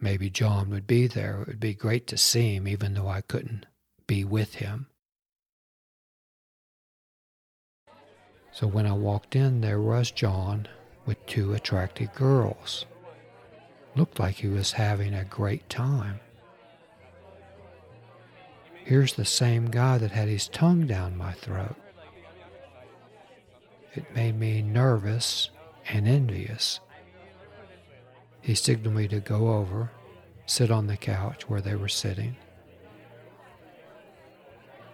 Maybe 0.00 0.30
John 0.30 0.70
would 0.70 0.86
be 0.86 1.08
there. 1.08 1.42
It 1.42 1.48
would 1.48 1.60
be 1.60 1.74
great 1.74 2.06
to 2.08 2.16
see 2.16 2.54
him, 2.54 2.68
even 2.68 2.94
though 2.94 3.08
I 3.08 3.22
couldn't 3.22 3.66
be 4.06 4.22
with 4.24 4.56
him. 4.56 4.86
So 8.52 8.68
when 8.68 8.86
I 8.86 8.92
walked 8.92 9.34
in, 9.34 9.62
there 9.62 9.80
was 9.80 10.12
John 10.12 10.68
with 11.06 11.26
two 11.26 11.54
attractive 11.54 12.14
girls. 12.14 12.86
Looked 13.96 14.20
like 14.20 14.36
he 14.36 14.46
was 14.46 14.72
having 14.72 15.12
a 15.12 15.24
great 15.24 15.68
time. 15.68 16.20
Here's 18.84 19.14
the 19.14 19.24
same 19.24 19.70
guy 19.70 19.96
that 19.96 20.10
had 20.10 20.28
his 20.28 20.46
tongue 20.46 20.86
down 20.86 21.16
my 21.16 21.32
throat. 21.32 21.74
It 23.94 24.14
made 24.14 24.38
me 24.38 24.60
nervous 24.60 25.48
and 25.88 26.06
envious. 26.06 26.80
He 28.42 28.54
signaled 28.54 28.94
me 28.94 29.08
to 29.08 29.20
go 29.20 29.54
over, 29.54 29.90
sit 30.44 30.70
on 30.70 30.86
the 30.86 30.98
couch 30.98 31.48
where 31.48 31.62
they 31.62 31.76
were 31.76 31.88
sitting, 31.88 32.36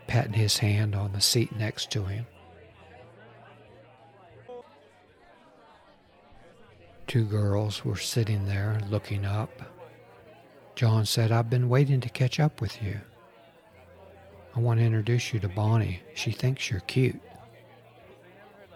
patting 0.06 0.34
his 0.34 0.58
hand 0.58 0.94
on 0.94 1.12
the 1.12 1.20
seat 1.20 1.56
next 1.56 1.90
to 1.90 2.04
him. 2.04 2.26
Two 7.08 7.24
girls 7.24 7.84
were 7.84 7.96
sitting 7.96 8.46
there 8.46 8.78
looking 8.88 9.24
up. 9.24 9.62
John 10.76 11.04
said, 11.06 11.32
I've 11.32 11.50
been 11.50 11.68
waiting 11.68 12.00
to 12.02 12.08
catch 12.08 12.38
up 12.38 12.60
with 12.60 12.80
you. 12.80 13.00
I 14.60 14.62
want 14.62 14.78
to 14.78 14.84
introduce 14.84 15.32
you 15.32 15.40
to 15.40 15.48
Bonnie. 15.48 16.02
She 16.12 16.32
thinks 16.32 16.70
you're 16.70 16.80
cute. 16.80 17.18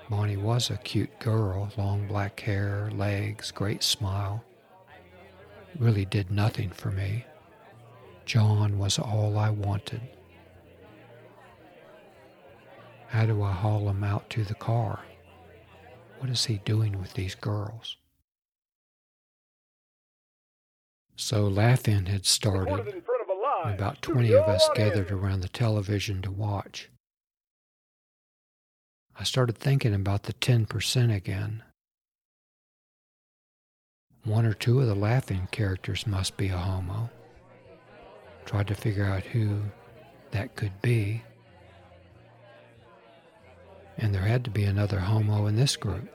Bonnie 0.08 0.38
was 0.38 0.70
a 0.70 0.78
cute 0.78 1.18
girl, 1.18 1.70
long 1.76 2.08
black 2.08 2.40
hair, 2.40 2.90
legs, 2.94 3.50
great 3.50 3.82
smile. 3.82 4.42
Really 5.78 6.06
did 6.06 6.30
nothing 6.30 6.70
for 6.70 6.90
me. 6.90 7.26
John 8.24 8.78
was 8.78 8.98
all 8.98 9.36
I 9.36 9.50
wanted. 9.50 10.00
How 13.08 13.26
do 13.26 13.42
I 13.42 13.52
haul 13.52 13.86
him 13.90 14.02
out 14.02 14.30
to 14.30 14.42
the 14.42 14.54
car? 14.54 15.00
What 16.18 16.30
is 16.30 16.46
he 16.46 16.62
doing 16.64 16.98
with 16.98 17.12
these 17.12 17.34
girls? 17.34 17.98
So 21.16 21.46
Laugh-In 21.46 22.06
had 22.06 22.24
started, 22.24 23.04
and 23.64 23.74
about 23.74 24.02
20 24.02 24.32
of 24.34 24.46
us 24.48 24.68
gathered 24.74 25.10
around 25.10 25.40
the 25.40 25.48
television 25.48 26.20
to 26.22 26.30
watch. 26.30 26.90
I 29.18 29.24
started 29.24 29.56
thinking 29.56 29.94
about 29.94 30.24
the 30.24 30.34
10% 30.34 31.14
again. 31.14 31.62
One 34.24 34.44
or 34.44 34.54
two 34.54 34.80
of 34.80 34.86
the 34.86 34.94
Laugh-In 34.94 35.48
characters 35.50 36.06
must 36.06 36.36
be 36.36 36.48
a 36.48 36.56
homo. 36.56 37.10
Tried 38.44 38.68
to 38.68 38.74
figure 38.74 39.04
out 39.04 39.24
who 39.24 39.60
that 40.32 40.56
could 40.56 40.82
be. 40.82 41.22
And 43.96 44.14
there 44.14 44.22
had 44.22 44.44
to 44.44 44.50
be 44.50 44.64
another 44.64 44.98
homo 44.98 45.46
in 45.46 45.56
this 45.56 45.76
group, 45.76 46.08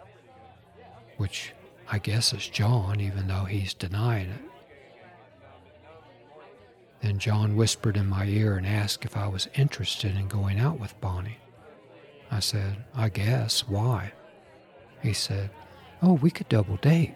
which 1.18 1.54
I 1.90 1.98
guess 2.00 2.34
is 2.34 2.48
John, 2.48 3.00
even 3.00 3.28
though 3.28 3.46
he's 3.46 3.74
denying 3.74 4.30
it. 4.30 4.49
Then 7.02 7.18
John 7.18 7.56
whispered 7.56 7.96
in 7.96 8.08
my 8.08 8.26
ear 8.26 8.58
and 8.58 8.68
asked 8.68 9.06
if 9.06 9.16
I 9.16 9.28
was 9.28 9.48
interested 9.56 10.16
in 10.16 10.28
going 10.28 10.60
out 10.60 10.80
with 10.80 11.00
Bonnie. 11.00 11.38
I 12.30 12.40
said, 12.40 12.84
I 12.94 13.10
guess. 13.10 13.68
Why? 13.68 14.12
He 15.02 15.14
said, 15.14 15.50
Oh, 16.02 16.14
we 16.14 16.30
could 16.30 16.50
double 16.50 16.78
date. 16.78 17.16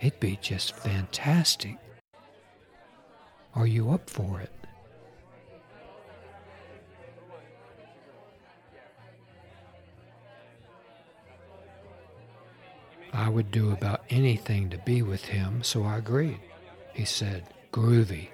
It'd 0.00 0.20
be 0.20 0.38
just 0.40 0.74
fantastic. 0.76 1.76
Are 3.54 3.66
you 3.66 3.90
up 3.90 4.08
for 4.08 4.40
it? 4.40 4.52
I 13.12 13.28
would 13.28 13.50
do 13.50 13.72
about 13.72 14.04
anything 14.10 14.70
to 14.70 14.78
be 14.78 15.02
with 15.02 15.24
him, 15.24 15.62
so 15.62 15.82
I 15.84 15.96
agreed. 15.96 16.40
He 16.92 17.04
said, 17.04 17.44
Groovy. 17.72 18.28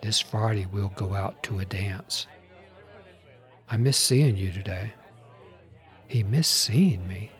This 0.00 0.20
Friday 0.20 0.66
we'll 0.70 0.92
go 0.94 1.14
out 1.14 1.42
to 1.44 1.58
a 1.58 1.64
dance. 1.64 2.26
I 3.70 3.76
miss 3.76 3.96
seeing 3.96 4.36
you 4.36 4.52
today. 4.52 4.92
He 6.06 6.22
missed 6.22 6.52
seeing 6.52 7.06
me. 7.06 7.30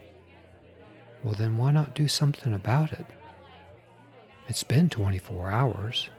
Well, 1.22 1.34
then 1.34 1.56
why 1.56 1.72
not 1.72 1.94
do 1.94 2.08
something 2.08 2.52
about 2.52 2.92
it? 2.92 3.06
It's 4.48 4.64
been 4.64 4.88
24 4.88 5.50
hours. 5.50 6.10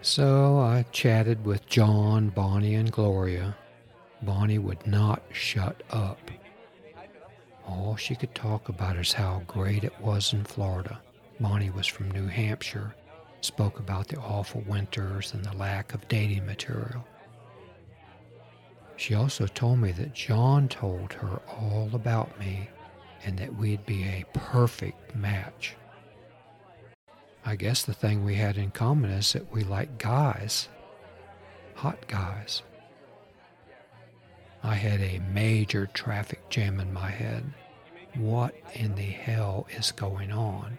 So 0.00 0.58
I 0.58 0.84
chatted 0.92 1.44
with 1.44 1.66
John, 1.66 2.30
Bonnie, 2.30 2.74
and 2.74 2.90
Gloria. 2.90 3.56
Bonnie 4.22 4.58
would 4.58 4.86
not 4.86 5.22
shut 5.32 5.82
up. 5.90 6.30
All 7.68 7.96
she 7.96 8.16
could 8.16 8.34
talk 8.34 8.68
about 8.68 8.96
is 8.96 9.12
how 9.12 9.42
great 9.46 9.84
it 9.84 10.00
was 10.00 10.32
in 10.32 10.44
Florida. 10.44 10.98
Bonnie 11.38 11.70
was 11.70 11.86
from 11.86 12.10
New 12.10 12.26
Hampshire 12.26 12.94
spoke 13.40 13.78
about 13.78 14.08
the 14.08 14.18
awful 14.18 14.62
winters 14.66 15.32
and 15.32 15.44
the 15.44 15.56
lack 15.56 15.94
of 15.94 16.06
dating 16.08 16.46
material. 16.46 17.06
She 18.96 19.14
also 19.14 19.46
told 19.46 19.78
me 19.78 19.92
that 19.92 20.14
John 20.14 20.68
told 20.68 21.12
her 21.12 21.40
all 21.48 21.90
about 21.92 22.38
me 22.38 22.68
and 23.24 23.38
that 23.38 23.54
we'd 23.54 23.86
be 23.86 24.02
a 24.04 24.24
perfect 24.32 25.14
match. 25.14 25.76
I 27.44 27.56
guess 27.56 27.82
the 27.82 27.94
thing 27.94 28.24
we 28.24 28.34
had 28.34 28.58
in 28.58 28.70
common 28.70 29.10
is 29.10 29.32
that 29.32 29.52
we 29.52 29.62
like 29.62 29.98
guys, 29.98 30.68
hot 31.74 32.06
guys. 32.08 32.62
I 34.62 34.74
had 34.74 35.00
a 35.00 35.20
major 35.32 35.86
traffic 35.86 36.48
jam 36.50 36.80
in 36.80 36.92
my 36.92 37.10
head. 37.10 37.44
What 38.16 38.54
in 38.74 38.94
the 38.94 39.02
hell 39.02 39.66
is 39.70 39.92
going 39.92 40.32
on? 40.32 40.78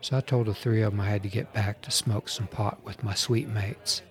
So 0.00 0.16
I 0.16 0.20
told 0.20 0.46
the 0.46 0.54
three 0.54 0.82
of 0.82 0.92
them 0.92 1.00
I 1.00 1.08
had 1.08 1.24
to 1.24 1.28
get 1.28 1.52
back 1.52 1.82
to 1.82 1.90
smoke 1.90 2.28
some 2.28 2.46
pot 2.46 2.78
with 2.84 3.02
my 3.02 3.14
suite 3.14 3.48
mates. 3.48 4.02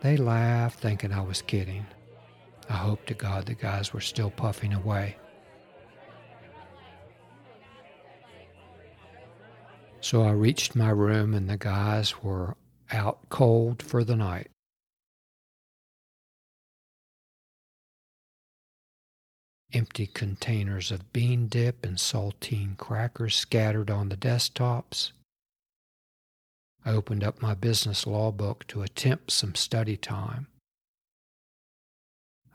They 0.00 0.16
laughed, 0.16 0.80
thinking 0.80 1.12
I 1.12 1.20
was 1.22 1.42
kidding. 1.42 1.86
I 2.68 2.74
hope 2.74 3.06
to 3.06 3.14
God 3.14 3.46
the 3.46 3.54
guys 3.54 3.92
were 3.92 4.00
still 4.00 4.30
puffing 4.30 4.72
away. 4.72 5.16
So 10.00 10.22
I 10.22 10.32
reached 10.32 10.74
my 10.74 10.90
room 10.90 11.34
and 11.34 11.48
the 11.48 11.56
guys 11.56 12.22
were 12.22 12.56
out 12.92 13.28
cold 13.28 13.82
for 13.82 14.04
the 14.04 14.16
night. 14.16 14.50
Empty 19.76 20.06
containers 20.06 20.90
of 20.90 21.12
bean 21.12 21.48
dip 21.48 21.84
and 21.84 21.98
saltine 21.98 22.78
crackers 22.78 23.36
scattered 23.36 23.90
on 23.90 24.08
the 24.08 24.16
desktops. 24.16 25.12
I 26.82 26.92
opened 26.92 27.22
up 27.22 27.42
my 27.42 27.52
business 27.52 28.06
law 28.06 28.32
book 28.32 28.66
to 28.68 28.80
attempt 28.80 29.32
some 29.32 29.54
study 29.54 29.98
time. 29.98 30.46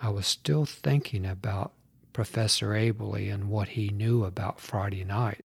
I 0.01 0.09
was 0.09 0.25
still 0.25 0.65
thinking 0.65 1.27
about 1.27 1.73
Professor 2.11 2.69
Aberly 2.69 3.31
and 3.31 3.51
what 3.51 3.67
he 3.67 3.89
knew 3.89 4.23
about 4.23 4.59
Friday 4.59 5.03
night. 5.03 5.41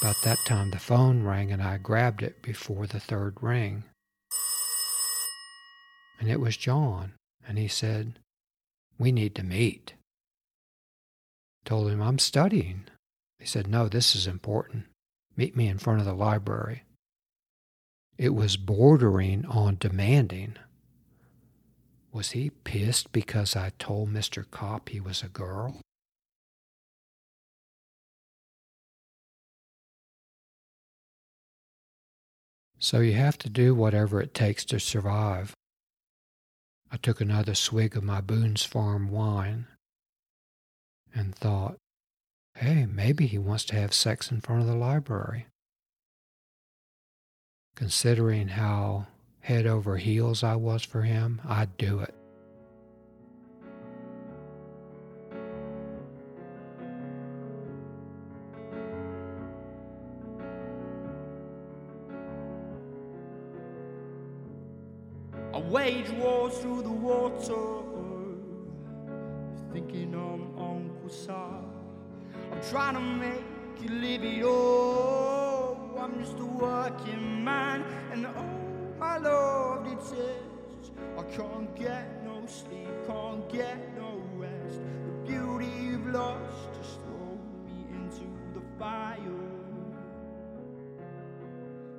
About 0.00 0.22
that 0.22 0.38
time, 0.46 0.70
the 0.70 0.78
phone 0.78 1.24
rang 1.24 1.50
and 1.50 1.60
I 1.60 1.78
grabbed 1.78 2.22
it 2.22 2.42
before 2.42 2.86
the 2.86 3.00
third 3.00 3.38
ring. 3.40 3.82
And 6.20 6.30
it 6.30 6.38
was 6.38 6.56
John, 6.56 7.14
and 7.44 7.58
he 7.58 7.66
said, 7.66 8.20
we 9.00 9.10
need 9.10 9.34
to 9.34 9.42
meet. 9.42 9.94
Told 11.64 11.90
him, 11.90 12.02
I'm 12.02 12.18
studying. 12.18 12.84
He 13.38 13.46
said, 13.46 13.66
No, 13.66 13.88
this 13.88 14.14
is 14.14 14.26
important. 14.26 14.84
Meet 15.36 15.56
me 15.56 15.68
in 15.68 15.78
front 15.78 16.00
of 16.00 16.06
the 16.06 16.12
library. 16.12 16.82
It 18.18 18.34
was 18.34 18.58
bordering 18.58 19.46
on 19.46 19.78
demanding. 19.80 20.56
Was 22.12 22.32
he 22.32 22.50
pissed 22.50 23.10
because 23.10 23.56
I 23.56 23.72
told 23.78 24.10
Mr. 24.10 24.44
Kopp 24.50 24.90
he 24.90 25.00
was 25.00 25.22
a 25.22 25.28
girl? 25.28 25.80
So 32.78 33.00
you 33.00 33.14
have 33.14 33.38
to 33.38 33.48
do 33.48 33.74
whatever 33.74 34.20
it 34.20 34.34
takes 34.34 34.64
to 34.66 34.78
survive. 34.78 35.54
I 36.92 36.96
took 36.96 37.20
another 37.20 37.54
swig 37.54 37.96
of 37.96 38.02
my 38.02 38.20
Boone's 38.20 38.64
Farm 38.64 39.10
wine 39.10 39.66
and 41.14 41.34
thought, 41.34 41.76
hey, 42.56 42.86
maybe 42.86 43.26
he 43.26 43.38
wants 43.38 43.64
to 43.66 43.76
have 43.76 43.94
sex 43.94 44.30
in 44.30 44.40
front 44.40 44.62
of 44.62 44.66
the 44.66 44.74
library. 44.74 45.46
Considering 47.76 48.48
how 48.48 49.06
head 49.40 49.66
over 49.66 49.96
heels 49.96 50.42
I 50.42 50.56
was 50.56 50.82
for 50.82 51.02
him, 51.02 51.40
I'd 51.44 51.76
do 51.76 52.00
it. 52.00 52.14
Wage 65.60 66.10
war 66.10 66.50
through 66.50 66.82
the 66.82 66.90
water. 66.90 67.66
Thinking 69.72 70.14
of 70.14 70.40
Uncle 70.60 71.08
Sam. 71.08 71.70
I'm 72.52 72.60
trying 72.70 72.94
to 72.94 73.00
make 73.00 73.44
could 73.80 73.90
live 73.90 74.24
it 74.24 74.42
all. 74.42 75.96
I'm 75.98 76.18
just 76.22 76.38
a 76.38 76.44
working 76.44 77.44
man, 77.44 77.84
and 78.12 78.26
oh, 78.26 78.44
my 78.98 79.18
lord, 79.18 79.86
it 79.86 80.02
says 80.02 80.90
I 81.18 81.22
can't 81.34 81.74
get 81.76 82.24
no 82.24 82.42
sleep, 82.46 82.88
can't 83.06 83.48
get 83.50 83.96
no 83.96 84.22
rest. 84.36 84.80
The 85.06 85.32
beauty 85.32 85.70
you've 85.82 86.06
lost 86.08 86.74
just 86.78 87.00
throw 87.00 87.38
me 87.64 87.86
into 87.94 88.26
the 88.54 88.62
fire. 88.78 89.18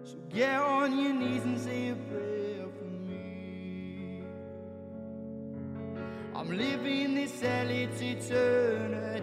So 0.03 0.17
get 0.29 0.61
on 0.61 0.97
your 0.97 1.13
knees 1.13 1.43
and 1.43 1.59
say 1.59 1.93
living 7.21 7.31
this 7.31 7.41
hell, 7.41 7.69
it's 7.69 8.01
eternity. 8.01 9.19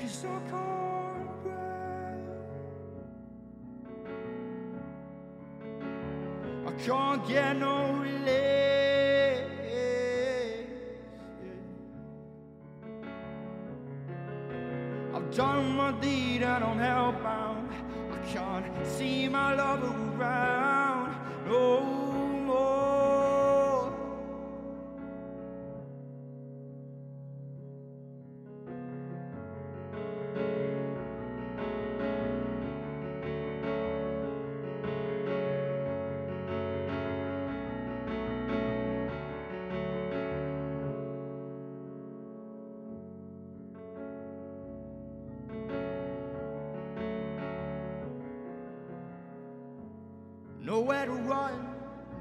Cause 0.00 0.24
I 0.24 0.40
can't 0.50 1.42
breathe. 1.42 2.06
I 6.66 6.72
can't 6.84 7.28
get 7.28 7.56
no 7.56 7.92
relief. 7.92 8.30
I've 15.14 15.30
done 15.34 15.76
my 15.76 15.92
deed 16.00 16.42
and 16.42 16.64
I'm 16.64 16.78
hellbound. 16.78 17.68
I 18.12 18.16
can't 18.32 18.86
see 18.86 19.28
my 19.28 19.54
lover 19.54 19.94
around 20.16 21.14
no 21.46 21.79
Nowhere 50.80 51.04
to 51.04 51.12
run, 51.12 51.74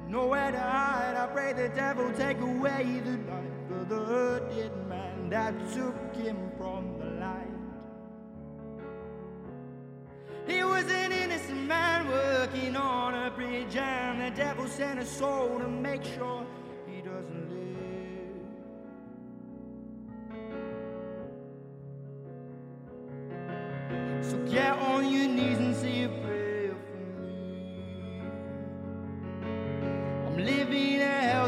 nowhere 0.10 0.52
to 0.52 0.60
hide. 0.60 1.15
I 1.15 1.28
pray 1.28 1.54
the 1.54 1.69
devil 1.69 2.12
take 2.12 2.41
away 2.41 3.00
the 3.06 3.12
night 3.12 3.54
for 3.69 3.86
the 3.86 4.04
hurted 4.04 4.74
man 4.89 5.30
that 5.30 5.54
took 5.74 6.13
him 6.13 6.52
from 6.58 7.00
the 7.00 7.06
light. 7.06 7.48
He 10.45 10.62
was 10.65 10.84
an 10.91 11.13
innocent 11.13 11.67
man 11.67 12.10
working 12.10 12.76
on 12.76 13.13
a 13.13 13.32
bridge, 13.32 13.78
and 13.78 14.19
the 14.19 14.36
devil 14.36 14.67
sent 14.67 15.00
a 15.00 15.06
soul 15.06 15.58
to 15.60 15.69
make 15.69 16.04
sure 16.04 16.45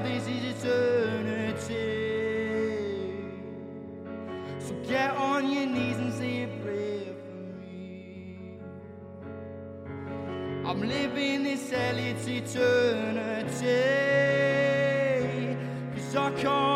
this 0.04 0.28
is 0.28 0.64
eternity. 0.64 2.00
So 4.60 4.74
get 4.88 5.12
on 5.16 5.52
your 5.52 5.66
knees 5.66 5.98
and 5.98 6.14
say 6.14 6.44
a 6.44 6.48
prayer 6.64 7.14
for 7.26 7.38
me. 7.60 8.60
I'm 10.66 10.82
living 10.82 11.44
this 11.44 11.70
hell, 11.70 11.98
it's 11.98 12.28
eternity. 12.28 13.72
Cause 15.96 16.16
I 16.16 16.32
can't 16.32 16.71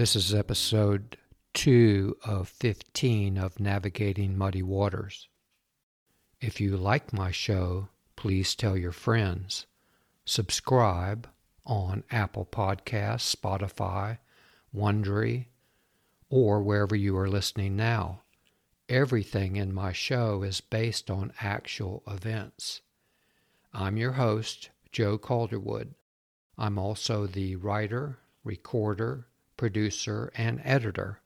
This 0.00 0.16
is 0.16 0.32
episode 0.32 1.18
2 1.52 2.16
of 2.24 2.48
15 2.48 3.36
of 3.36 3.60
Navigating 3.60 4.34
Muddy 4.34 4.62
Waters. 4.62 5.28
If 6.40 6.58
you 6.58 6.78
like 6.78 7.12
my 7.12 7.30
show, 7.30 7.90
please 8.16 8.54
tell 8.54 8.78
your 8.78 8.92
friends. 8.92 9.66
Subscribe 10.24 11.28
on 11.66 12.04
Apple 12.10 12.48
Podcasts, 12.50 13.36
Spotify, 13.36 14.16
Wondery, 14.74 15.48
or 16.30 16.62
wherever 16.62 16.96
you 16.96 17.14
are 17.18 17.28
listening 17.28 17.76
now. 17.76 18.22
Everything 18.88 19.56
in 19.56 19.70
my 19.70 19.92
show 19.92 20.42
is 20.42 20.62
based 20.62 21.10
on 21.10 21.34
actual 21.42 22.02
events. 22.08 22.80
I'm 23.74 23.98
your 23.98 24.12
host, 24.12 24.70
Joe 24.92 25.18
Calderwood. 25.18 25.92
I'm 26.56 26.78
also 26.78 27.26
the 27.26 27.56
writer, 27.56 28.20
recorder, 28.44 29.26
producer, 29.60 30.32
and 30.36 30.58
editor. 30.64 31.20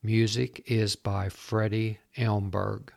Music 0.00 0.62
is 0.70 0.94
by 0.94 1.28
Freddie 1.28 1.98
Elmberg. 2.16 2.92